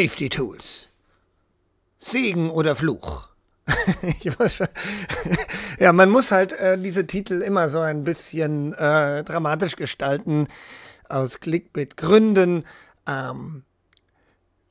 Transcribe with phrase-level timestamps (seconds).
[0.00, 0.88] Safety Tools.
[1.98, 3.28] Segen oder Fluch?
[5.78, 10.48] ja, man muss halt äh, diese Titel immer so ein bisschen äh, dramatisch gestalten,
[11.10, 12.64] aus Clickbait-Gründen.
[13.06, 13.64] Ähm,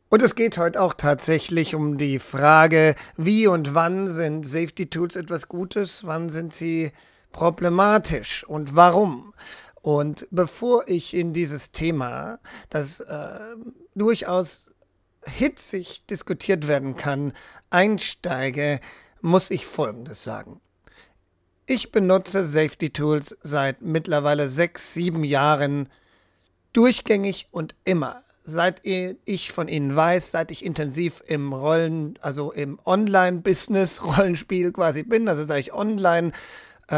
[0.09, 5.15] und es geht heute auch tatsächlich um die Frage, wie und wann sind Safety Tools
[5.15, 6.91] etwas Gutes, wann sind sie
[7.31, 9.35] problematisch und warum.
[9.83, 12.39] Und bevor ich in dieses Thema,
[12.71, 13.39] das äh,
[13.93, 14.65] durchaus
[15.25, 17.33] hitzig diskutiert werden kann,
[17.69, 18.79] einsteige,
[19.21, 20.61] muss ich Folgendes sagen.
[21.65, 25.89] Ich benutze Safety Tools seit mittlerweile sechs, sieben Jahren
[26.73, 28.23] durchgängig und immer.
[28.43, 35.03] Seit ich von ihnen weiß, seit ich intensiv im Rollen, also im Online-Business Rollenspiel quasi
[35.03, 36.31] bin, also seit ich online
[36.87, 36.95] äh,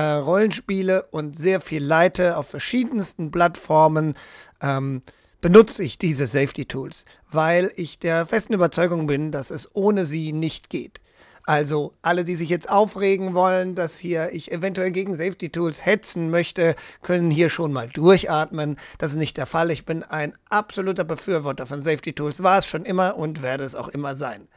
[1.12, 4.16] und sehr viel leite auf verschiedensten Plattformen,
[4.62, 5.02] ähm,
[5.42, 10.32] benutze ich diese Safety Tools, weil ich der festen Überzeugung bin, dass es ohne sie
[10.32, 11.02] nicht geht.
[11.44, 16.30] Also alle, die sich jetzt aufregen wollen, dass hier ich eventuell gegen Safety Tools hetzen
[16.30, 18.78] möchte, können hier schon mal durchatmen.
[19.00, 19.72] Das ist nicht der Fall.
[19.72, 23.76] Ich bin ein absoluter Befürworter von Safety Tools, war es schon immer und werde es
[23.76, 24.48] auch immer sein.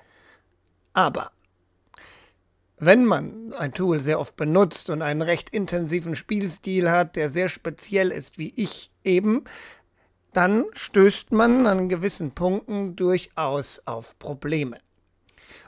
[0.92, 1.32] Aber
[2.76, 7.48] wenn man ein Tool sehr oft benutzt und einen recht intensiven Spielstil hat, der sehr
[7.48, 9.44] speziell ist, wie ich eben,
[10.36, 14.78] dann stößt man an gewissen Punkten durchaus auf Probleme.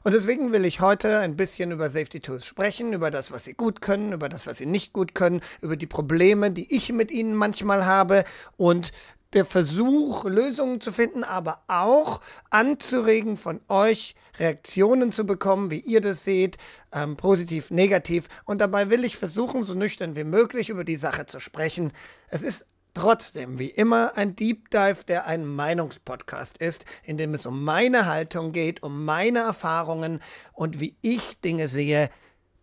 [0.02, 3.54] Und deswegen will ich heute ein bisschen über Safety Tools sprechen, über das, was sie
[3.54, 7.10] gut können, über das, was sie nicht gut können, über die Probleme, die ich mit
[7.10, 8.24] ihnen manchmal habe
[8.56, 8.92] und
[9.32, 12.20] der Versuch, Lösungen zu finden, aber auch
[12.50, 16.56] anzuregen von euch, Reaktionen zu bekommen, wie ihr das seht,
[16.92, 18.28] ähm, positiv, negativ.
[18.44, 21.92] Und dabei will ich versuchen, so nüchtern wie möglich über die Sache zu sprechen.
[22.28, 27.44] Es ist Trotzdem, wie immer, ein Deep Dive, der ein Meinungspodcast ist, in dem es
[27.44, 30.20] um meine Haltung geht, um meine Erfahrungen
[30.54, 32.08] und wie ich Dinge sehe.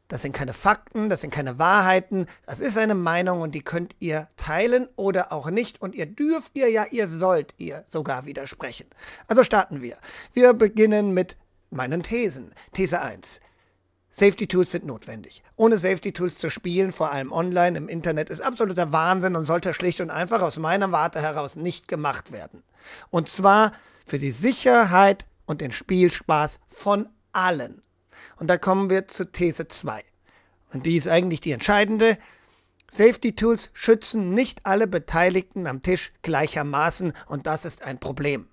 [0.08, 3.96] Das sind keine Fakten, das sind keine Wahrheiten, das ist eine Meinung und die könnt
[4.00, 8.88] ihr teilen oder auch nicht und ihr dürft ihr ja, ihr sollt ihr sogar widersprechen.
[9.28, 9.98] Also starten wir.
[10.34, 11.38] Wir beginnen mit
[11.70, 12.56] meinen Thesen.
[12.72, 13.40] These 1.
[14.16, 15.42] Safety Tools sind notwendig.
[15.56, 19.74] Ohne Safety Tools zu spielen, vor allem online im Internet, ist absoluter Wahnsinn und sollte
[19.74, 22.62] schlicht und einfach aus meiner Warte heraus nicht gemacht werden.
[23.10, 23.72] Und zwar
[24.06, 27.82] für die Sicherheit und den Spielspaß von allen.
[28.38, 30.04] Und da kommen wir zu These 2.
[30.74, 32.20] Und die ist eigentlich die entscheidende.
[32.92, 38.48] Safety Tools schützen nicht alle Beteiligten am Tisch gleichermaßen und das ist ein Problem.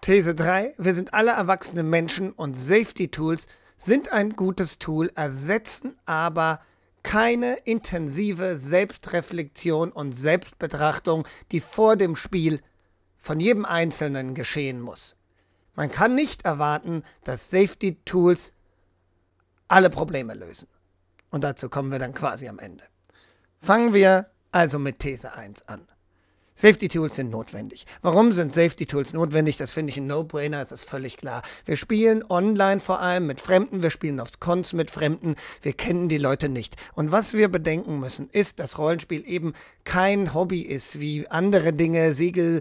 [0.00, 0.74] These 3.
[0.78, 3.46] Wir sind alle erwachsene Menschen und Safety Tools
[3.80, 6.60] sind ein gutes Tool, ersetzen aber
[7.02, 12.60] keine intensive Selbstreflexion und Selbstbetrachtung, die vor dem Spiel
[13.16, 15.16] von jedem Einzelnen geschehen muss.
[15.74, 18.52] Man kann nicht erwarten, dass Safety Tools
[19.68, 20.68] alle Probleme lösen.
[21.30, 22.84] Und dazu kommen wir dann quasi am Ende.
[23.62, 25.86] Fangen wir also mit These 1 an.
[26.60, 27.86] Safety Tools sind notwendig.
[28.02, 29.56] Warum sind Safety Tools notwendig?
[29.56, 31.40] Das finde ich ein No-Brainer, das ist völlig klar.
[31.64, 36.10] Wir spielen online vor allem mit Fremden, wir spielen aufs Cons mit Fremden, wir kennen
[36.10, 36.76] die Leute nicht.
[36.94, 39.54] Und was wir bedenken müssen, ist, dass Rollenspiel eben
[39.84, 42.60] kein Hobby ist, wie andere Dinge, Segel,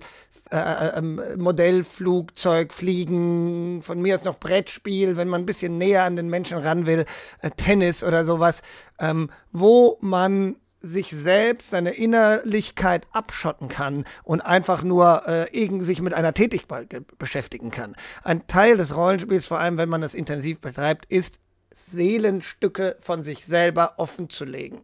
[0.50, 6.06] äh, äh, ähm, Modellflugzeug, Fliegen, von mir aus noch Brettspiel, wenn man ein bisschen näher
[6.06, 7.04] an den Menschen ran will,
[7.42, 8.62] äh, Tennis oder sowas,
[9.02, 16.14] ähm, wo man sich selbst, seine Innerlichkeit abschotten kann und einfach nur äh, sich mit
[16.14, 17.96] einer Tätigkeit beschäftigen kann.
[18.24, 21.40] Ein Teil des Rollenspiels, vor allem wenn man das intensiv betreibt, ist
[21.72, 24.84] Seelenstücke von sich selber offen zu legen.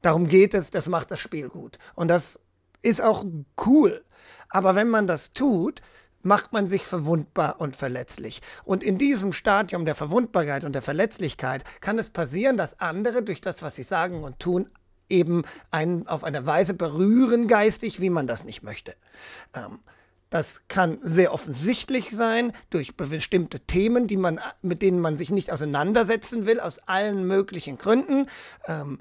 [0.00, 1.78] Darum geht es, das macht das Spiel gut.
[1.94, 2.38] Und das
[2.82, 3.24] ist auch
[3.66, 4.04] cool.
[4.48, 5.82] Aber wenn man das tut,
[6.22, 8.42] macht man sich verwundbar und verletzlich.
[8.64, 13.40] Und in diesem Stadium der Verwundbarkeit und der Verletzlichkeit kann es passieren, dass andere durch
[13.40, 14.70] das, was sie sagen und tun,
[15.12, 18.94] eben einen auf eine Weise berühren geistig, wie man das nicht möchte.
[19.54, 19.78] Ähm,
[20.30, 25.52] das kann sehr offensichtlich sein durch bestimmte Themen, die man, mit denen man sich nicht
[25.52, 28.26] auseinandersetzen will, aus allen möglichen Gründen.
[28.66, 28.98] Ähm,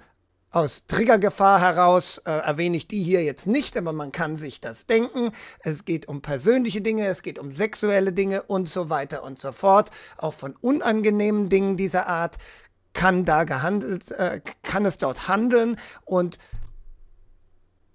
[0.54, 4.86] aus Triggergefahr heraus äh, erwähne ich die hier jetzt nicht, aber man kann sich das
[4.86, 5.32] denken.
[5.62, 9.54] Es geht um persönliche Dinge, es geht um sexuelle Dinge und so weiter und so
[9.54, 9.90] fort.
[10.18, 12.36] Auch von unangenehmen Dingen dieser Art
[12.94, 16.38] kann da gehandelt, äh, kann es dort handeln und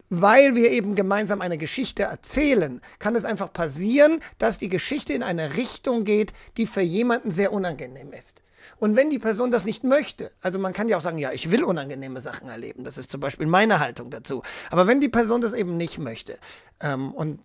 [0.08, 5.22] weil wir eben gemeinsam eine Geschichte erzählen, kann es einfach passieren, dass die Geschichte in
[5.22, 8.42] eine Richtung geht, die für jemanden sehr unangenehm ist.
[8.78, 11.50] Und wenn die Person das nicht möchte, also man kann ja auch sagen, ja, ich
[11.50, 14.42] will unangenehme Sachen erleben, das ist zum Beispiel meine Haltung dazu.
[14.70, 16.38] Aber wenn die Person das eben nicht möchte
[16.80, 17.40] ähm, und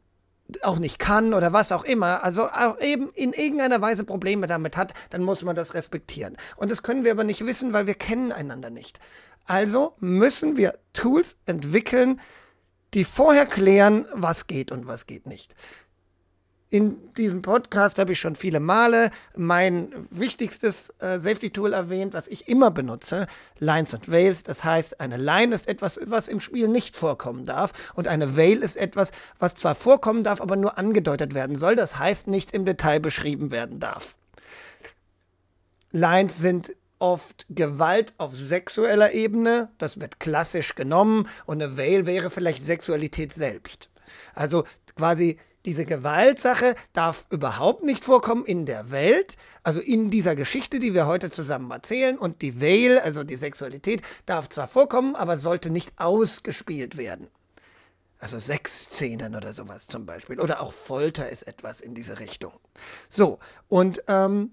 [0.61, 4.77] auch nicht kann oder was auch immer, also auch eben in irgendeiner Weise Probleme damit
[4.77, 6.37] hat, dann muss man das respektieren.
[6.57, 8.99] Und das können wir aber nicht wissen, weil wir kennen einander nicht.
[9.45, 12.19] Also müssen wir Tools entwickeln,
[12.93, 15.55] die vorher klären, was geht und was geht nicht.
[16.73, 22.47] In diesem Podcast habe ich schon viele Male mein wichtigstes äh, Safety-Tool erwähnt, was ich
[22.47, 23.27] immer benutze,
[23.59, 24.43] Lines und Veils.
[24.43, 28.59] Das heißt, eine Line ist etwas, was im Spiel nicht vorkommen darf und eine Veil
[28.59, 31.75] ist etwas, was zwar vorkommen darf, aber nur angedeutet werden soll.
[31.75, 34.15] Das heißt, nicht im Detail beschrieben werden darf.
[35.91, 42.29] Lines sind oft Gewalt auf sexueller Ebene, das wird klassisch genommen und eine Veil wäre
[42.29, 43.89] vielleicht Sexualität selbst.
[44.33, 44.63] Also
[44.95, 50.93] quasi diese Gewaltsache darf überhaupt nicht vorkommen in der Welt, also in dieser Geschichte, die
[50.93, 52.17] wir heute zusammen erzählen.
[52.17, 57.27] Und die Veil, also die Sexualität, darf zwar vorkommen, aber sollte nicht ausgespielt werden.
[58.19, 60.39] Also Sexszenen oder sowas zum Beispiel.
[60.39, 62.53] Oder auch Folter ist etwas in diese Richtung.
[63.09, 64.51] So, und, ähm,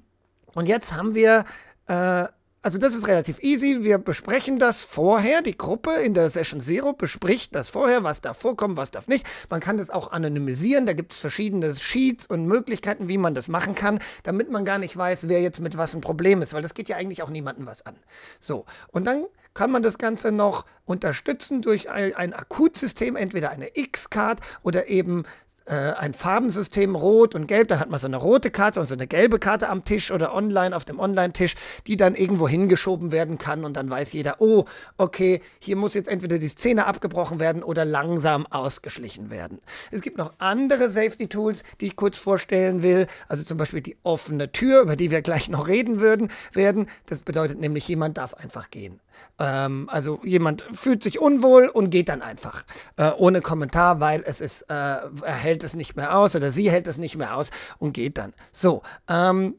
[0.54, 1.44] und jetzt haben wir
[1.86, 2.26] äh,
[2.60, 3.78] also das ist relativ easy.
[3.82, 5.42] Wir besprechen das vorher.
[5.42, 9.26] Die Gruppe in der Session Zero bespricht das vorher, was darf vorkommen, was darf nicht.
[9.48, 10.84] Man kann das auch anonymisieren.
[10.84, 14.78] Da gibt es verschiedene Sheets und Möglichkeiten, wie man das machen kann, damit man gar
[14.78, 17.30] nicht weiß, wer jetzt mit was ein Problem ist, weil das geht ja eigentlich auch
[17.30, 17.96] niemandem was an.
[18.40, 23.76] So, und dann kann man das Ganze noch unterstützen durch ein, ein Akutsystem, entweder eine
[23.76, 25.24] X-Card oder eben
[25.68, 29.06] ein Farbensystem, rot und gelb, dann hat man so eine rote Karte und so eine
[29.06, 31.54] gelbe Karte am Tisch oder online auf dem Online-Tisch,
[31.86, 34.64] die dann irgendwo hingeschoben werden kann und dann weiß jeder, oh,
[34.96, 39.60] okay, hier muss jetzt entweder die Szene abgebrochen werden oder langsam ausgeschlichen werden.
[39.90, 44.50] Es gibt noch andere Safety-Tools, die ich kurz vorstellen will, also zum Beispiel die offene
[44.52, 46.88] Tür, über die wir gleich noch reden würden, werden.
[47.06, 49.00] Das bedeutet nämlich, jemand darf einfach gehen.
[49.38, 52.64] Ähm, also jemand fühlt sich unwohl und geht dann einfach
[52.96, 56.70] äh, ohne Kommentar, weil es ist, äh, er hält es nicht mehr aus oder sie
[56.70, 58.34] hält es nicht mehr aus und geht dann.
[58.52, 59.54] So, ähm,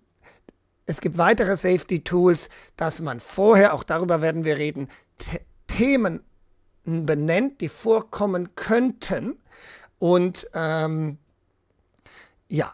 [0.85, 4.89] es gibt weitere Safety-Tools, dass man vorher, auch darüber werden wir reden,
[5.67, 6.21] Themen
[6.83, 9.37] benennt, die vorkommen könnten.
[9.99, 11.19] Und ähm,
[12.47, 12.73] ja,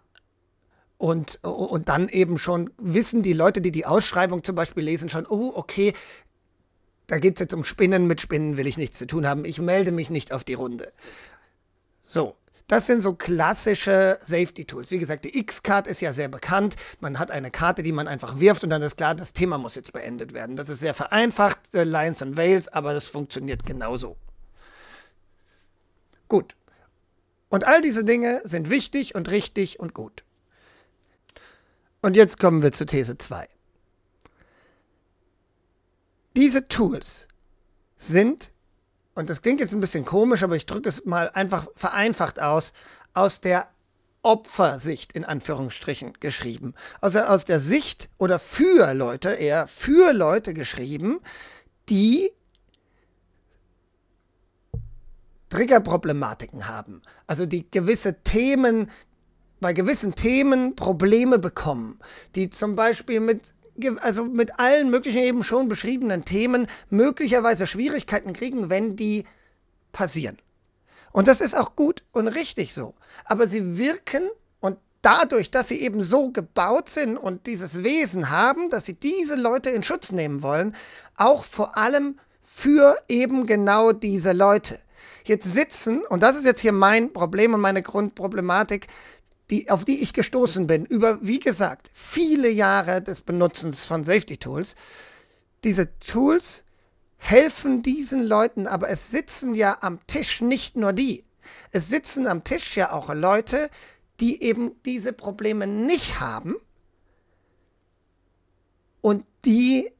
[0.98, 5.28] und, und dann eben schon wissen die Leute, die die Ausschreibung zum Beispiel lesen, schon,
[5.28, 5.94] oh, okay,
[7.08, 9.60] da geht es jetzt um Spinnen, mit Spinnen will ich nichts zu tun haben, ich
[9.60, 10.92] melde mich nicht auf die Runde.
[12.04, 12.36] So,
[12.68, 14.90] das sind so klassische Safety-Tools.
[14.90, 16.76] Wie gesagt, die X-Card ist ja sehr bekannt.
[17.00, 19.76] Man hat eine Karte, die man einfach wirft und dann ist klar, das Thema muss
[19.76, 20.56] jetzt beendet werden.
[20.56, 24.18] Das ist sehr vereinfacht, äh, Lines und Veils, aber das funktioniert genauso.
[26.28, 26.56] Gut.
[27.50, 30.24] Und all diese Dinge sind wichtig und richtig und gut.
[32.02, 33.48] Und jetzt kommen wir zu These 2.
[36.36, 37.28] Diese Tools
[37.98, 38.52] sind,
[39.14, 42.74] und das klingt jetzt ein bisschen komisch, aber ich drücke es mal einfach vereinfacht aus,
[43.14, 43.68] aus der
[44.22, 46.74] Opfersicht in Anführungsstrichen geschrieben.
[47.00, 51.20] Also aus der Sicht oder für Leute, eher für Leute geschrieben,
[51.90, 52.32] die
[55.50, 57.02] Triggerproblematiken haben.
[57.28, 58.90] Also die gewisse Themen,
[59.62, 62.00] bei gewissen Themen Probleme bekommen,
[62.34, 63.54] die zum Beispiel mit
[64.02, 69.26] also mit allen möglichen eben schon beschriebenen Themen möglicherweise Schwierigkeiten kriegen, wenn die
[69.92, 70.38] passieren.
[71.12, 72.94] Und das ist auch gut und richtig so.
[73.24, 74.30] Aber sie wirken
[74.60, 79.36] und dadurch, dass sie eben so gebaut sind und dieses Wesen haben, dass sie diese
[79.36, 80.76] Leute in Schutz nehmen wollen,
[81.16, 84.80] auch vor allem für eben genau diese Leute.
[85.24, 88.88] Jetzt sitzen, und das ist jetzt hier mein Problem und meine Grundproblematik,
[89.50, 94.38] die, auf die ich gestoßen bin, über, wie gesagt, viele Jahre des Benutzens von Safety
[94.38, 94.76] Tools.
[95.64, 96.64] Diese Tools
[97.18, 101.24] helfen diesen Leuten, aber es sitzen ja am Tisch nicht nur die.
[101.72, 103.70] Es sitzen am Tisch ja auch Leute,
[104.20, 106.56] die eben diese Probleme nicht haben
[109.02, 109.92] und die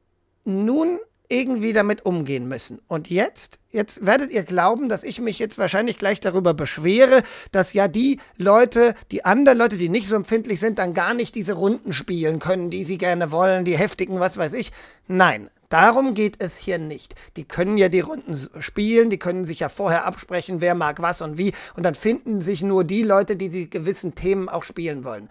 [0.44, 2.80] nun irgendwie damit umgehen müssen.
[2.88, 7.72] Und jetzt, jetzt werdet ihr glauben, dass ich mich jetzt wahrscheinlich gleich darüber beschwere, dass
[7.72, 11.54] ja die Leute, die anderen Leute, die nicht so empfindlich sind, dann gar nicht diese
[11.54, 14.72] Runden spielen können, die sie gerne wollen, die heftigen, was weiß ich.
[15.08, 17.14] Nein, darum geht es hier nicht.
[17.36, 21.22] Die können ja die Runden spielen, die können sich ja vorher absprechen, wer mag was
[21.22, 25.04] und wie, und dann finden sich nur die Leute, die die gewissen Themen auch spielen
[25.04, 25.28] wollen.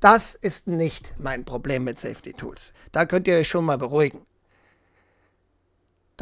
[0.00, 2.72] Das ist nicht mein Problem mit Safety Tools.
[2.90, 4.20] Da könnt ihr euch schon mal beruhigen.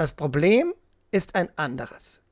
[0.00, 0.73] Das Problem
[1.11, 2.23] ist ein anderes.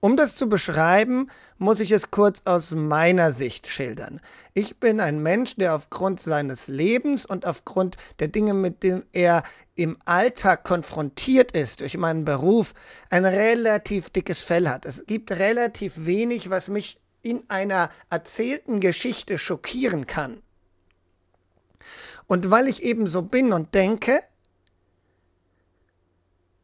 [0.00, 1.28] Um das zu beschreiben,
[1.58, 4.22] muss ich es kurz aus meiner Sicht schildern.
[4.54, 9.42] Ich bin ein Mensch, der aufgrund seines Lebens und aufgrund der Dinge, mit denen er
[9.74, 12.72] im Alltag konfrontiert ist, durch meinen Beruf,
[13.10, 14.86] ein relativ dickes Fell hat.
[14.86, 20.40] Es gibt relativ wenig, was mich in einer erzählten Geschichte schockieren kann.
[22.26, 24.22] Und weil ich eben so bin und denke,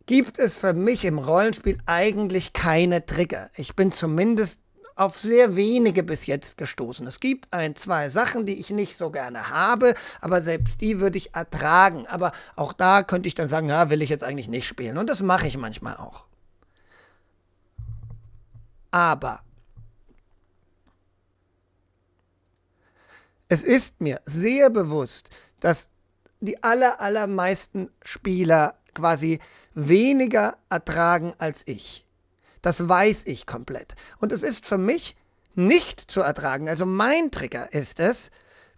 [0.08, 3.50] gibt es für mich im Rollenspiel eigentlich keine Trigger.
[3.56, 4.58] Ich bin zumindest
[4.96, 7.06] auf sehr wenige bis jetzt gestoßen.
[7.06, 11.18] Es gibt ein, zwei Sachen, die ich nicht so gerne habe, aber selbst die würde
[11.18, 12.06] ich ertragen.
[12.06, 14.96] Aber auch da könnte ich dann sagen, ja, will ich jetzt eigentlich nicht spielen.
[14.96, 16.24] Und das mache ich manchmal auch.
[18.90, 19.42] Aber
[23.50, 25.28] es ist mir sehr bewusst,
[25.60, 25.90] dass
[26.40, 29.38] die aller, allermeisten Spieler quasi
[29.78, 32.04] weniger ertragen als ich.
[32.62, 33.94] Das weiß ich komplett.
[34.18, 35.16] Und es ist für mich
[35.54, 36.68] nicht zu ertragen.
[36.68, 38.30] Also mein Trigger ist es,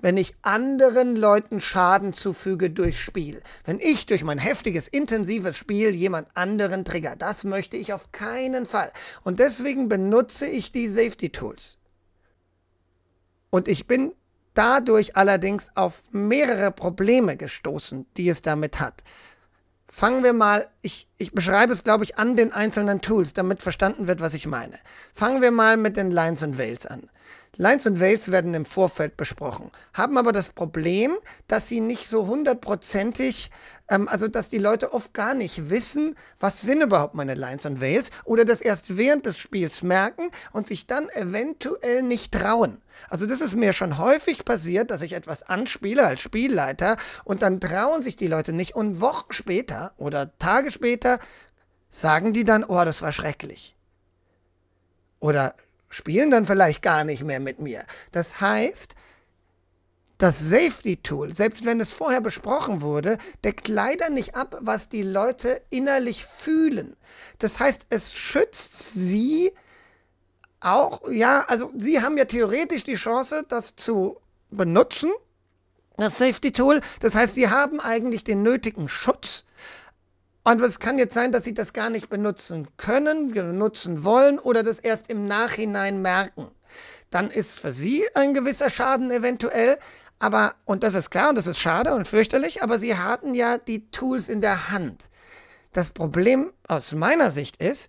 [0.03, 3.43] wenn ich anderen Leuten Schaden zufüge durch Spiel.
[3.65, 7.17] Wenn ich durch mein heftiges, intensives Spiel jemand anderen trigger.
[7.17, 8.93] Das möchte ich auf keinen Fall.
[9.25, 11.77] Und deswegen benutze ich die Safety Tools.
[13.51, 14.13] Und ich bin
[14.55, 19.03] dadurch allerdings auf mehrere Probleme gestoßen, die es damit hat.
[19.93, 24.07] Fangen wir mal, ich, ich beschreibe es, glaube ich, an den einzelnen Tools, damit verstanden
[24.07, 24.79] wird, was ich meine.
[25.13, 27.11] Fangen wir mal mit den Lines und Veils an.
[27.57, 31.17] Lines und Veils werden im Vorfeld besprochen, haben aber das Problem,
[31.49, 33.51] dass sie nicht so hundertprozentig,
[33.89, 37.81] ähm, also dass die Leute oft gar nicht wissen, was sind überhaupt meine Lines und
[37.81, 42.81] Veils oder das erst während des Spiels merken und sich dann eventuell nicht trauen.
[43.09, 47.61] Also das ist mir schon häufig passiert, dass ich etwas anspiele als Spielleiter und dann
[47.61, 51.19] trauen sich die Leute nicht und Wochen später oder Tage später
[51.91, 53.77] sagen die dann, oh, das war schrecklich.
[55.19, 55.55] Oder
[55.91, 57.85] spielen dann vielleicht gar nicht mehr mit mir.
[58.13, 58.95] Das heißt,
[60.17, 65.03] das Safety Tool, selbst wenn es vorher besprochen wurde, deckt leider nicht ab, was die
[65.03, 66.97] Leute innerlich fühlen.
[67.39, 69.53] Das heißt, es schützt sie
[70.61, 74.21] auch, ja, also sie haben ja theoretisch die Chance, das zu
[74.51, 75.11] benutzen,
[75.97, 76.83] das Safety Tool.
[77.01, 79.45] Das heißt, sie haben eigentlich den nötigen Schutz.
[80.51, 84.65] Und es kann jetzt sein, dass sie das gar nicht benutzen können, benutzen wollen oder
[84.65, 86.49] das erst im Nachhinein merken.
[87.09, 89.79] Dann ist für sie ein gewisser Schaden eventuell,
[90.19, 93.59] aber, und das ist klar und das ist schade und fürchterlich, aber sie hatten ja
[93.59, 95.05] die Tools in der Hand.
[95.73, 97.89] Das Problem aus meiner Sicht ist,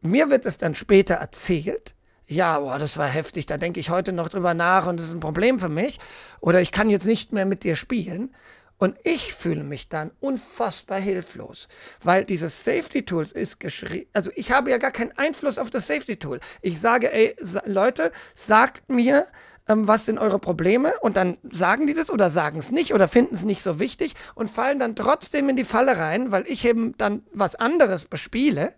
[0.00, 1.94] mir wird es dann später erzählt,
[2.26, 5.14] ja, boah, das war heftig, da denke ich heute noch drüber nach und das ist
[5.14, 6.00] ein Problem für mich.
[6.40, 8.34] Oder ich kann jetzt nicht mehr mit dir spielen.
[8.82, 11.68] Und ich fühle mich dann unfassbar hilflos,
[12.02, 14.10] weil dieses Safety Tools ist geschrieben.
[14.12, 16.40] Also ich habe ja gar keinen Einfluss auf das Safety Tool.
[16.62, 19.24] Ich sage, ey, Leute, sagt mir,
[19.68, 20.94] ähm, was sind eure Probleme?
[21.00, 24.14] Und dann sagen die das oder sagen es nicht oder finden es nicht so wichtig
[24.34, 28.74] und fallen dann trotzdem in die Falle rein, weil ich eben dann was anderes bespiele.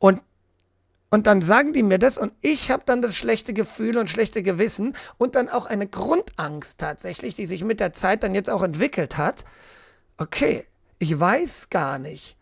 [0.00, 0.22] Und
[1.14, 4.42] und dann sagen die mir das und ich habe dann das schlechte Gefühl und schlechte
[4.42, 8.64] Gewissen und dann auch eine Grundangst tatsächlich, die sich mit der Zeit dann jetzt auch
[8.64, 9.44] entwickelt hat.
[10.16, 10.66] Okay,
[10.98, 12.36] ich weiß gar nicht,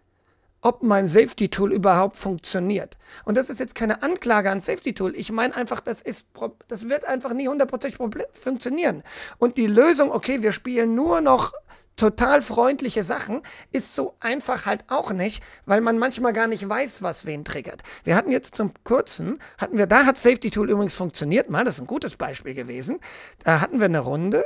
[0.62, 2.96] ob mein Safety Tool überhaupt funktioniert.
[3.26, 5.14] Und das ist jetzt keine Anklage an Safety Tool.
[5.16, 6.28] Ich meine einfach, das ist,
[6.68, 7.98] das wird einfach nie hundertprozentig
[8.32, 9.02] funktionieren.
[9.36, 11.52] Und die Lösung, okay, wir spielen nur noch
[11.96, 17.02] total freundliche Sachen, ist so einfach halt auch nicht, weil man manchmal gar nicht weiß,
[17.02, 17.82] was wen triggert.
[18.04, 21.76] Wir hatten jetzt zum kurzen, hatten wir, da hat Safety Tool übrigens funktioniert, mal, das
[21.76, 22.98] ist ein gutes Beispiel gewesen.
[23.44, 24.44] Da hatten wir eine Runde,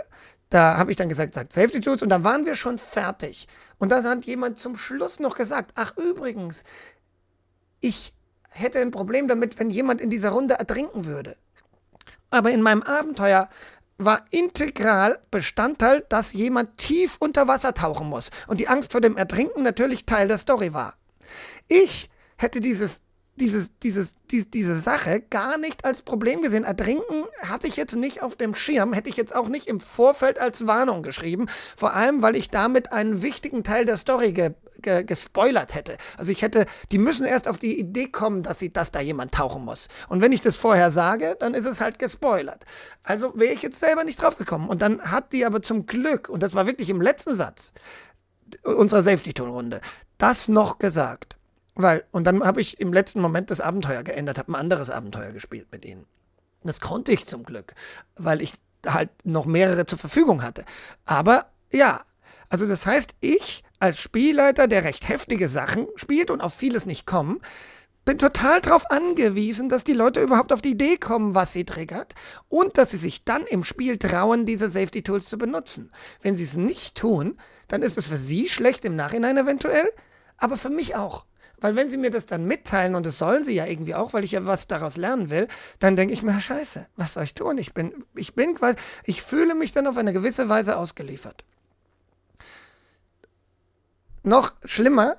[0.51, 3.49] da habe ich dann gesagt, sagt Safety Tools und dann waren wir schon fertig.
[3.79, 6.63] Und da hat jemand zum Schluss noch gesagt, ach übrigens,
[7.81, 8.15] ich
[8.51, 11.37] hätte ein Problem damit, wenn jemand in dieser Runde ertrinken würde.
[12.31, 13.49] Aber in meinem Abenteuer
[13.99, 19.17] war integral Bestandteil, dass jemand tief unter Wasser tauchen muss und die Angst vor dem
[19.17, 20.95] Ertrinken natürlich Teil der Story war.
[21.69, 23.03] Ich hätte dieses
[23.37, 26.65] dieses, dieses, die, diese Sache gar nicht als Problem gesehen.
[26.65, 30.39] Ertrinken hatte ich jetzt nicht auf dem Schirm, hätte ich jetzt auch nicht im Vorfeld
[30.39, 31.47] als Warnung geschrieben.
[31.77, 35.97] Vor allem, weil ich damit einen wichtigen Teil der Story ge, ge, gespoilert hätte.
[36.17, 39.33] Also ich hätte, die müssen erst auf die Idee kommen, dass, sie, dass da jemand
[39.33, 39.89] tauchen muss.
[40.09, 42.65] Und wenn ich das vorher sage, dann ist es halt gespoilert.
[43.03, 44.69] Also wäre ich jetzt selber nicht drauf gekommen.
[44.69, 47.73] Und dann hat die aber zum Glück, und das war wirklich im letzten Satz
[48.63, 49.81] unserer Safety-Tool-Runde,
[50.19, 51.37] das noch gesagt.
[51.75, 55.33] Weil, und dann habe ich im letzten Moment das Abenteuer geändert, habe ein anderes Abenteuer
[55.33, 56.07] gespielt mit ihnen.
[56.63, 57.75] Das konnte ich zum Glück,
[58.17, 58.55] weil ich
[58.87, 60.65] halt noch mehrere zur Verfügung hatte.
[61.05, 62.03] Aber ja,
[62.49, 67.07] also das heißt, ich als Spielleiter, der recht heftige Sachen spielt und auf vieles nicht
[67.07, 67.41] kommen,
[68.05, 72.15] bin total darauf angewiesen, dass die Leute überhaupt auf die Idee kommen, was sie triggert
[72.49, 75.91] und dass sie sich dann im Spiel trauen, diese Safety Tools zu benutzen.
[76.23, 79.91] Wenn sie es nicht tun, dann ist es für sie schlecht im Nachhinein eventuell,
[80.39, 81.27] aber für mich auch
[81.59, 84.25] Weil wenn sie mir das dann mitteilen, und das sollen sie ja irgendwie auch, weil
[84.25, 87.57] ich ja was daraus lernen will, dann denke ich mir, scheiße, was soll ich tun?
[87.59, 91.45] Ich bin, ich bin quasi, ich fühle mich dann auf eine gewisse Weise ausgeliefert.
[94.27, 95.19] Noch schlimmer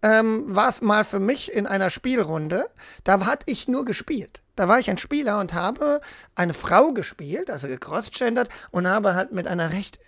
[0.00, 2.66] ähm, war es mal für mich in einer Spielrunde.
[3.04, 4.42] Da hatte ich nur gespielt.
[4.56, 6.00] Da war ich ein Spieler und habe
[6.34, 9.98] eine Frau gespielt, also gecrossgendert, und habe halt mit einer recht,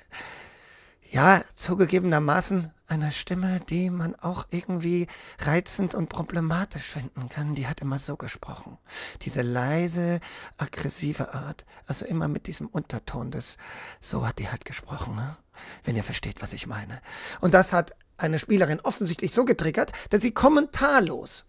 [1.10, 5.08] ja, zugegebenermaßen einer Stimme, die man auch irgendwie
[5.40, 7.54] reizend und problematisch finden kann.
[7.54, 8.78] Die hat immer so gesprochen.
[9.20, 10.20] Diese leise,
[10.56, 11.66] aggressive Art.
[11.86, 13.58] Also immer mit diesem Unterton des,
[14.00, 15.36] so hat die halt gesprochen, ne?
[15.84, 17.02] Wenn ihr versteht, was ich meine.
[17.40, 21.44] Und das hat eine Spielerin offensichtlich so getriggert, dass sie kommentarlos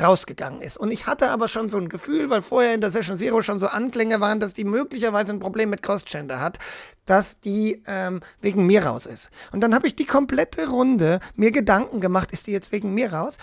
[0.00, 0.76] rausgegangen ist.
[0.76, 3.58] Und ich hatte aber schon so ein Gefühl, weil vorher in der Session Zero schon
[3.58, 6.58] so Anklänge waren, dass die möglicherweise ein Problem mit Crossgender hat,
[7.06, 9.30] dass die ähm, wegen mir raus ist.
[9.52, 13.12] Und dann habe ich die komplette Runde mir Gedanken gemacht, ist die jetzt wegen mir
[13.12, 13.38] raus?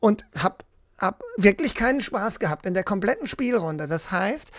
[0.00, 0.64] Und habe
[0.98, 3.86] hab wirklich keinen Spaß gehabt in der kompletten Spielrunde.
[3.86, 4.50] Das heißt,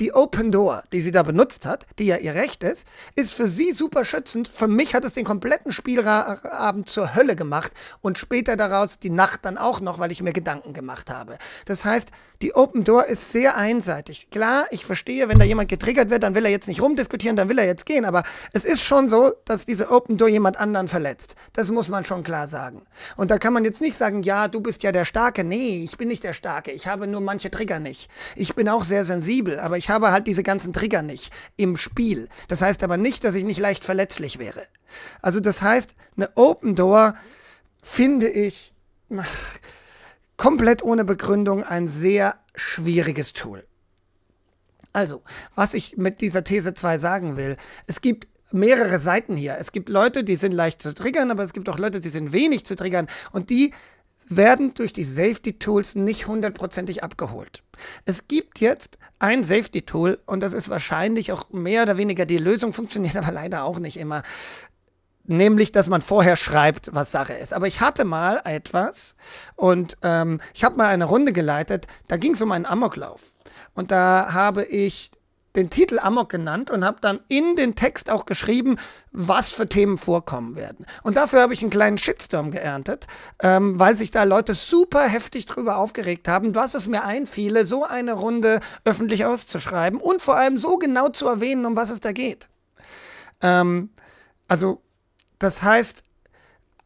[0.00, 3.48] die Open Door, die sie da benutzt hat, die ja ihr Recht ist, ist für
[3.48, 4.48] sie super schützend.
[4.48, 9.44] Für mich hat es den kompletten Spielabend zur Hölle gemacht und später daraus die Nacht
[9.44, 11.38] dann auch noch, weil ich mir Gedanken gemacht habe.
[11.66, 12.10] Das heißt,
[12.42, 14.28] die Open Door ist sehr einseitig.
[14.30, 17.48] Klar, ich verstehe, wenn da jemand getriggert wird, dann will er jetzt nicht rumdiskutieren, dann
[17.48, 18.04] will er jetzt gehen.
[18.04, 21.36] Aber es ist schon so, dass diese Open Door jemand anderen verletzt.
[21.52, 22.82] Das muss man schon klar sagen.
[23.16, 25.44] Und da kann man jetzt nicht sagen, ja, du bist ja der Starke.
[25.44, 26.72] Nee, ich bin nicht der Starke.
[26.72, 28.10] Ich habe nur manche Trigger nicht.
[28.34, 32.28] Ich bin auch sehr sensibel, aber ich habe halt diese ganzen Trigger nicht im Spiel.
[32.48, 34.62] Das heißt aber nicht, dass ich nicht leicht verletzlich wäre.
[35.20, 37.14] Also das heißt, eine Open Door
[37.82, 38.74] finde ich
[40.36, 43.64] komplett ohne Begründung ein sehr schwieriges Tool.
[44.92, 45.22] Also,
[45.54, 49.56] was ich mit dieser These 2 sagen will, es gibt mehrere Seiten hier.
[49.58, 52.32] Es gibt Leute, die sind leicht zu triggern, aber es gibt auch Leute, die sind
[52.32, 53.72] wenig zu triggern und die
[54.28, 57.62] werden durch die Safety Tools nicht hundertprozentig abgeholt.
[58.04, 62.38] Es gibt jetzt ein Safety Tool und das ist wahrscheinlich auch mehr oder weniger die
[62.38, 64.22] Lösung, funktioniert aber leider auch nicht immer
[65.24, 67.52] nämlich, dass man vorher schreibt, was Sache ist.
[67.52, 69.14] Aber ich hatte mal etwas
[69.56, 73.32] und ähm, ich habe mal eine Runde geleitet, da ging es um einen Amoklauf.
[73.74, 75.10] Und da habe ich
[75.56, 78.78] den Titel Amok genannt und habe dann in den Text auch geschrieben,
[79.10, 80.86] was für Themen vorkommen werden.
[81.02, 83.06] Und dafür habe ich einen kleinen Shitstorm geerntet,
[83.42, 87.84] ähm, weil sich da Leute super heftig drüber aufgeregt haben, was es mir einfiele, so
[87.84, 92.12] eine Runde öffentlich auszuschreiben und vor allem so genau zu erwähnen, um was es da
[92.12, 92.48] geht.
[93.42, 93.90] Ähm,
[94.48, 94.80] also
[95.38, 96.02] das heißt,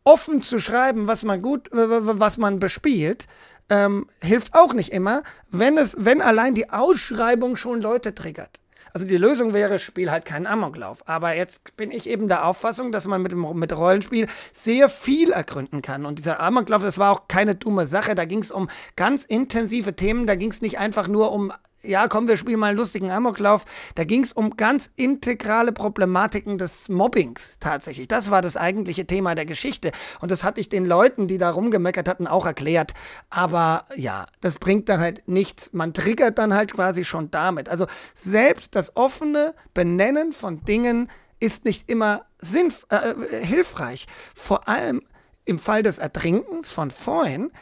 [0.02, 3.26] offen zu schreiben, was man gut, was man bespielt,
[3.70, 8.60] ähm, hilft auch nicht immer, wenn es, wenn allein die Ausschreibung schon Leute triggert.
[8.92, 11.06] Also die Lösung wäre, spiel halt keinen Amoklauf.
[11.06, 15.32] Aber jetzt bin ich eben der Auffassung, dass man mit, dem, mit Rollenspiel sehr viel
[15.32, 16.06] ergründen kann.
[16.06, 18.14] Und dieser Amoklauf, das war auch keine dumme Sache.
[18.14, 20.26] Da ging es um ganz intensive Themen.
[20.26, 21.52] Da ging es nicht einfach nur um
[21.86, 23.64] ja, komm, wir spielen mal einen lustigen Amoklauf.
[23.94, 28.08] Da ging es um ganz integrale Problematiken des Mobbings tatsächlich.
[28.08, 29.92] Das war das eigentliche Thema der Geschichte.
[30.20, 32.92] Und das hatte ich den Leuten, die da rumgemeckert hatten, auch erklärt.
[33.30, 35.70] Aber ja, das bringt dann halt nichts.
[35.72, 37.68] Man triggert dann halt quasi schon damit.
[37.68, 41.08] Also selbst das offene Benennen von Dingen
[41.40, 44.06] ist nicht immer äh, äh hilfreich.
[44.34, 45.02] Vor allem
[45.46, 47.52] im Fall des Ertrinkens von vorhin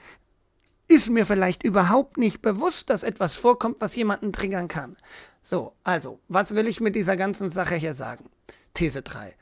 [0.88, 4.96] ist mir vielleicht überhaupt nicht bewusst, dass etwas vorkommt, was jemanden triggern kann.
[5.42, 8.30] So, also, was will ich mit dieser ganzen Sache hier sagen?
[8.74, 9.34] These 3.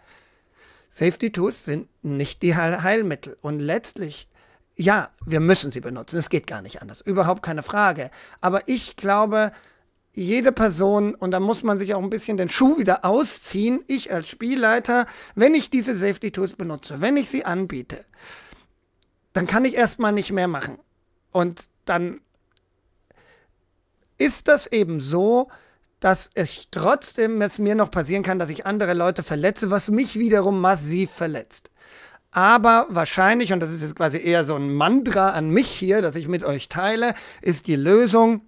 [0.91, 4.29] Safety Tools sind nicht die Heil Heilmittel und letztlich,
[4.77, 6.19] ja, wir müssen sie benutzen.
[6.19, 7.01] Es geht gar nicht anders.
[7.01, 8.11] Überhaupt keine Frage.
[8.41, 9.53] Aber ich glaube,
[10.13, 14.13] jede Person, und da muss man sich auch ein bisschen den Schuh wieder ausziehen, ich
[14.13, 18.05] als Spielleiter, wenn ich diese Safety Tools benutze, wenn ich sie anbiete,
[19.33, 20.79] dann kann ich erstmal nicht mehr machen.
[21.33, 22.21] Und dann
[24.19, 25.49] ist das eben so,
[25.99, 30.19] dass es trotzdem es mir noch passieren kann, dass ich andere Leute verletze, was mich
[30.19, 31.71] wiederum massiv verletzt.
[32.33, 36.17] Aber wahrscheinlich, und das ist jetzt quasi eher so ein Mantra an mich hier, das
[36.17, 38.41] ich mit euch teile, ist die Lösung,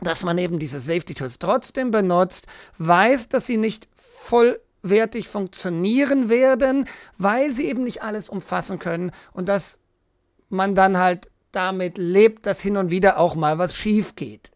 [0.00, 2.46] dass man eben diese Safety Tools trotzdem benutzt,
[2.78, 6.86] weiß, dass sie nicht vollwertig funktionieren werden,
[7.18, 9.78] weil sie eben nicht alles umfassen können und dass
[10.48, 14.50] man dann halt damit lebt, dass hin und wieder auch mal was schief geht.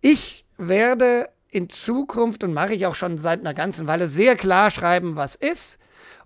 [0.00, 4.70] Ich werde in Zukunft und mache ich auch schon seit einer ganzen Weile sehr klar
[4.70, 5.78] schreiben, was ist.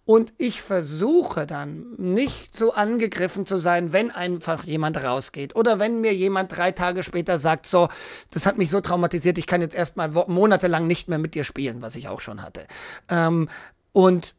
[0.07, 5.57] Und ich versuche dann nicht so angegriffen zu sein, wenn einfach jemand rausgeht.
[5.57, 7.89] Oder wenn mir jemand drei Tage später sagt, so,
[8.31, 11.83] das hat mich so traumatisiert, ich kann jetzt erstmal monatelang nicht mehr mit dir spielen,
[11.83, 12.69] was ich auch schon hatte.
[13.09, 13.49] Ähm,
[13.91, 14.37] und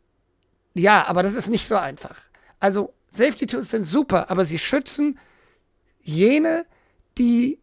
[0.74, 2.16] ja, aber das ist nicht so einfach.
[2.62, 5.18] Also Safety Tools sind super, aber sie schützen
[6.02, 6.66] jene,
[7.18, 7.60] die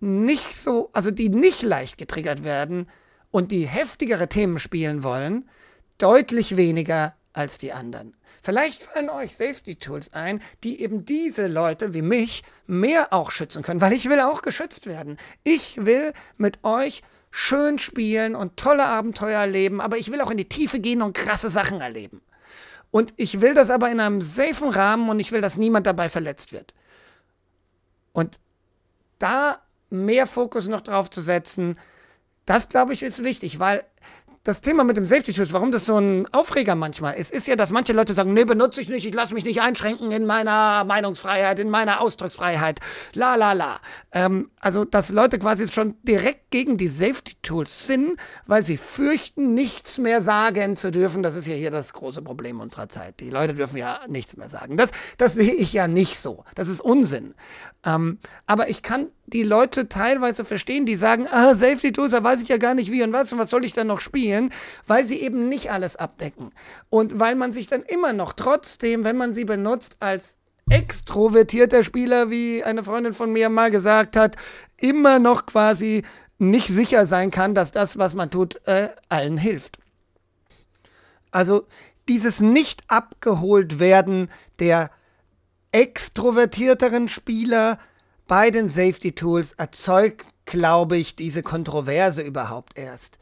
[0.00, 2.88] nicht so, also die nicht leicht getriggert werden
[3.30, 5.48] und die heftigere Themen spielen wollen,
[5.98, 8.16] deutlich weniger als die anderen.
[8.42, 13.62] Vielleicht fallen euch Safety Tools ein, die eben diese Leute wie mich mehr auch schützen
[13.62, 15.16] können, weil ich will auch geschützt werden.
[15.42, 20.36] Ich will mit euch schön spielen und tolle Abenteuer erleben, aber ich will auch in
[20.36, 22.22] die Tiefe gehen und krasse Sachen erleben.
[22.96, 26.08] Und ich will das aber in einem safen Rahmen und ich will, dass niemand dabei
[26.08, 26.72] verletzt wird.
[28.14, 28.38] Und
[29.18, 29.58] da
[29.90, 31.78] mehr Fokus noch drauf zu setzen,
[32.46, 33.84] das glaube ich ist wichtig, weil
[34.46, 37.56] das Thema mit dem Safety Tools, warum das so ein Aufreger manchmal ist, ist ja,
[37.56, 40.84] dass manche Leute sagen, nee, benutze ich nicht, ich lasse mich nicht einschränken in meiner
[40.84, 42.78] Meinungsfreiheit, in meiner Ausdrucksfreiheit,
[43.12, 43.80] la la la.
[44.12, 49.52] Ähm, also, dass Leute quasi schon direkt gegen die Safety Tools sind, weil sie fürchten,
[49.52, 51.24] nichts mehr sagen zu dürfen.
[51.24, 53.18] Das ist ja hier das große Problem unserer Zeit.
[53.18, 54.76] Die Leute dürfen ja nichts mehr sagen.
[54.76, 56.44] Das, das sehe ich ja nicht so.
[56.54, 57.34] Das ist Unsinn.
[57.84, 62.48] Ähm, aber ich kann die Leute teilweise verstehen, die sagen, ah, Safety Tools, weiß ich
[62.48, 64.50] ja gar nicht wie und was und was soll ich dann noch spielen,
[64.86, 66.52] weil sie eben nicht alles abdecken.
[66.90, 72.30] Und weil man sich dann immer noch trotzdem, wenn man sie benutzt, als extrovertierter Spieler,
[72.30, 74.36] wie eine Freundin von mir mal gesagt hat,
[74.76, 76.02] immer noch quasi
[76.38, 79.78] nicht sicher sein kann, dass das, was man tut, äh, allen hilft.
[81.30, 81.66] Also
[82.08, 84.90] dieses nicht abgeholt werden der
[85.72, 87.78] extrovertierteren Spieler
[88.26, 93.18] bei den Safety Tools erzeugt, glaube ich, diese Kontroverse überhaupt erst.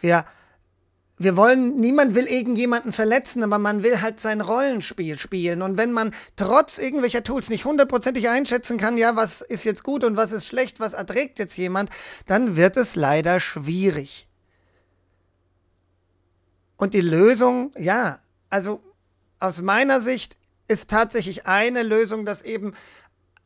[0.00, 0.24] Wir,
[1.18, 5.62] wir wollen, niemand will irgendjemanden verletzen, aber man will halt sein Rollenspiel spielen.
[5.62, 10.04] Und wenn man trotz irgendwelcher Tools nicht hundertprozentig einschätzen kann, ja, was ist jetzt gut
[10.04, 11.90] und was ist schlecht, was erträgt jetzt jemand,
[12.26, 14.28] dann wird es leider schwierig.
[16.76, 18.82] Und die Lösung, ja, also
[19.38, 20.36] aus meiner Sicht
[20.68, 22.74] ist tatsächlich eine Lösung, dass eben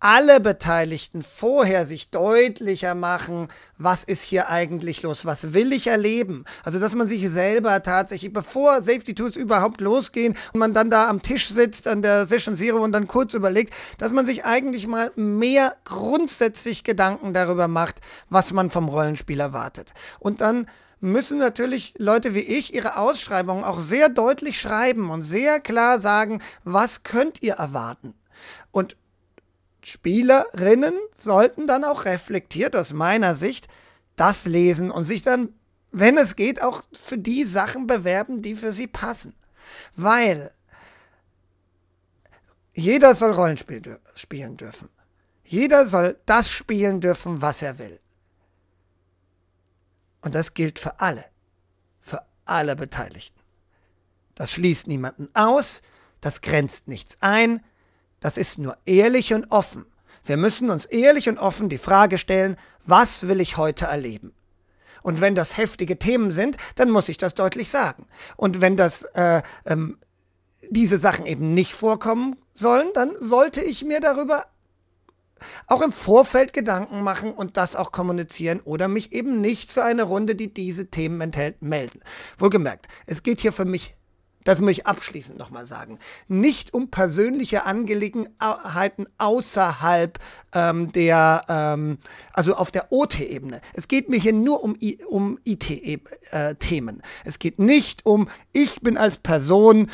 [0.00, 6.44] alle Beteiligten vorher sich deutlicher machen, was ist hier eigentlich los, was will ich erleben.
[6.64, 11.08] Also, dass man sich selber tatsächlich, bevor Safety Tools überhaupt losgehen und man dann da
[11.08, 14.86] am Tisch sitzt an der Session Zero und dann kurz überlegt, dass man sich eigentlich
[14.86, 19.92] mal mehr grundsätzlich Gedanken darüber macht, was man vom Rollenspiel erwartet.
[20.18, 20.66] Und dann
[21.00, 26.42] müssen natürlich Leute wie ich ihre Ausschreibungen auch sehr deutlich schreiben und sehr klar sagen,
[26.64, 28.14] was könnt ihr erwarten.
[28.70, 28.96] Und
[29.82, 33.68] Spielerinnen sollten dann auch reflektiert aus meiner Sicht
[34.16, 35.54] das lesen und sich dann,
[35.90, 39.34] wenn es geht, auch für die Sachen bewerben, die für sie passen.
[39.96, 40.52] Weil
[42.74, 44.88] jeder soll Rollenspiel dür spielen dürfen.
[45.44, 47.98] Jeder soll das spielen dürfen, was er will.
[50.20, 51.24] Und das gilt für alle.
[52.00, 53.40] Für alle Beteiligten.
[54.34, 55.82] Das schließt niemanden aus,
[56.20, 57.64] das grenzt nichts ein,
[58.20, 59.86] das ist nur ehrlich und offen.
[60.24, 64.32] Wir müssen uns ehrlich und offen die Frage stellen, was will ich heute erleben?
[65.02, 68.06] Und wenn das heftige Themen sind, dann muss ich das deutlich sagen.
[68.36, 69.98] Und wenn das äh, ähm,
[70.68, 74.44] diese Sachen eben nicht vorkommen sollen, dann sollte ich mir darüber
[75.66, 80.02] auch im Vorfeld Gedanken machen und das auch kommunizieren oder mich eben nicht für eine
[80.02, 82.00] Runde, die diese Themen enthält, melden.
[82.38, 83.96] Wohlgemerkt, es geht hier für mich
[84.44, 85.98] das möchte ich abschließend nochmal sagen,
[86.28, 90.18] nicht um persönliche Angelegenheiten außerhalb
[90.54, 91.98] ähm, der, ähm,
[92.32, 93.60] also auf der OT-Ebene.
[93.74, 94.76] Es geht mir hier nur um,
[95.08, 97.00] um IT-Themen.
[97.00, 99.90] Äh, es geht nicht um, ich bin als Person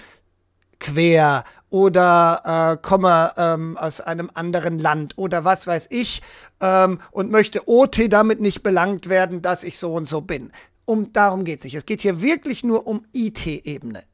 [0.79, 6.23] quer oder äh, komme ähm, aus einem anderen Land oder was weiß ich
[6.61, 10.53] ähm, und möchte OT damit nicht belangt werden, dass ich so und so bin.
[10.85, 11.75] Um, darum geht es nicht.
[11.75, 14.05] Es geht hier wirklich nur um IT-Ebene.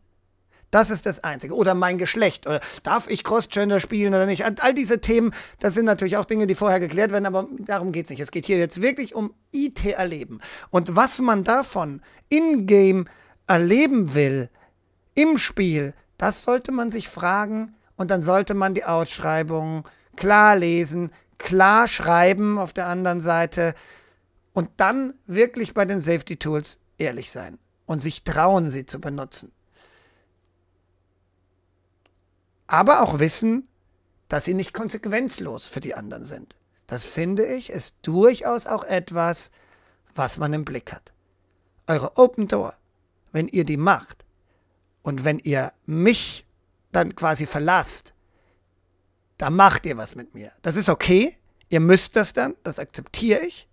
[0.73, 1.55] Das ist das Einzige.
[1.55, 2.47] Oder mein Geschlecht.
[2.47, 4.45] Oder darf ich Cross-Gender spielen oder nicht?
[4.63, 8.07] All diese Themen, das sind natürlich auch Dinge, die vorher geklärt werden, aber darum geht
[8.07, 8.21] es nicht.
[8.21, 10.41] Es geht hier jetzt wirklich um IT-Erleben.
[10.71, 13.05] Und was man davon in-game
[13.47, 14.49] erleben will,
[15.15, 21.11] im Spiel, das sollte man sich fragen und dann sollte man die Ausschreibung klar lesen,
[21.37, 23.75] klar schreiben auf der anderen Seite
[24.55, 29.53] und dann wirklich bei den Safety Tools ehrlich sein und sich trauen, sie zu benutzen.
[32.73, 33.69] Aber auch wissen,
[34.29, 36.59] dass sie nicht konsequenzlos für die anderen sind.
[36.87, 39.51] Das finde ich ist durchaus auch etwas,
[40.15, 41.13] was man im Blick hat.
[41.87, 42.75] Eure Open Door,
[43.31, 44.25] wenn ihr die macht
[45.03, 46.47] und wenn ihr mich
[46.93, 48.15] dann quasi verlasst,
[49.37, 50.51] da macht ihr was mit mir.
[50.63, 51.37] Das ist okay,
[51.69, 53.69] ihr müsst das dann, das akzeptiere ich,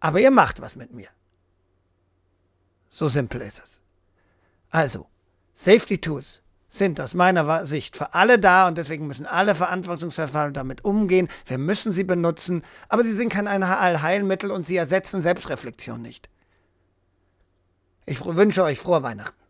[0.00, 1.08] aber ihr macht was mit mir.
[2.88, 3.80] So simpel ist es.
[4.70, 5.06] Also,
[5.54, 10.84] Safety Tools sind aus meiner Sicht für alle da und deswegen müssen alle Verantwortungsverfahren damit
[10.84, 11.28] umgehen.
[11.46, 16.28] Wir müssen sie benutzen, aber sie sind kein Allheilmittel und sie ersetzen Selbstreflexion nicht.
[18.04, 19.45] Ich wünsche euch frohe Weihnachten.